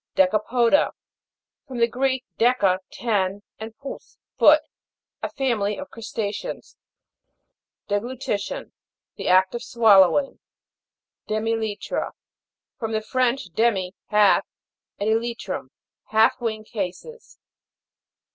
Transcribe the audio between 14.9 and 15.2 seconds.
and